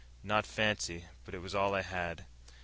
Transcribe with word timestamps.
Not 0.23 0.47
fancy, 0.47 1.05
but 1.25 1.35
it 1.35 1.43
was 1.43 1.53
all 1.53 1.75
I 1.75 1.83
had." 1.83 2.25